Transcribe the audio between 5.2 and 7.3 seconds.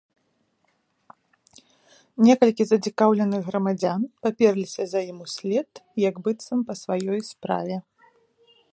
услед, як быццам па сваёй